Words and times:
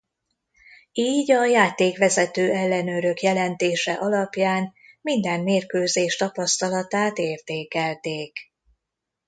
Így 0.93 1.31
a 1.31 1.45
játékvezető 1.45 2.51
ellenőrök 2.51 3.21
jelentése 3.21 3.93
alapján 3.93 4.73
minden 5.01 5.41
mérkőzés 5.43 6.15
tapasztalatát 6.15 7.17
értékelték. 7.17 8.37